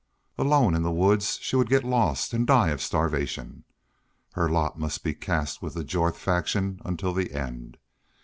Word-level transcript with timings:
Alone 0.35 0.73
in 0.73 0.81
the 0.81 0.89
woods, 0.89 1.37
she 1.43 1.55
would 1.55 1.69
get 1.69 1.83
lost 1.83 2.33
and 2.33 2.47
die 2.47 2.69
of 2.69 2.81
starvation. 2.81 3.65
Her 4.33 4.49
lot 4.49 4.79
must 4.79 5.03
be 5.03 5.13
cast 5.13 5.61
with 5.61 5.75
the 5.75 5.83
Jorth 5.83 6.15
faction 6.17 6.81
until 6.83 7.13
the 7.13 7.33
end. 7.33 7.77